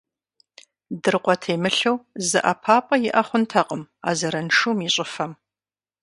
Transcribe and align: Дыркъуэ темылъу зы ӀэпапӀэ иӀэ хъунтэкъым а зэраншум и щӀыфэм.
Дыркъуэ 1.01 1.35
темылъу 1.41 1.95
зы 2.27 2.39
ӀэпапӀэ 2.43 2.95
иӀэ 3.09 3.21
хъунтэкъым 3.27 3.83
а 4.07 4.09
зэраншум 4.17 4.77
и 4.87 4.89
щӀыфэм. 4.93 5.31